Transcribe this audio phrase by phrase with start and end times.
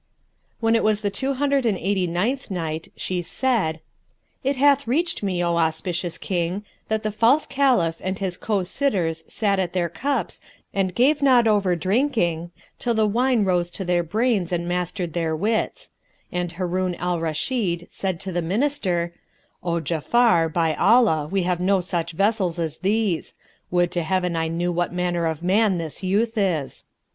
[0.59, 3.81] When it was the Two Hundred and Eighty ninth Night, She said,
[4.43, 9.23] It hath reached me, O auspicious King, that the false Caliph and his co sitters
[9.31, 10.41] sat at their cups
[10.73, 15.35] and gave not over drinking till the wine rose to their brains and mastered their
[15.35, 15.91] wits;
[16.31, 19.13] and Harun al Rashid said to the Minister,
[19.61, 23.35] "O Ja'afar, by Allah, we have no such vessels as these.
[23.69, 26.85] Would to Heaven I knew what manner of man this youth is!"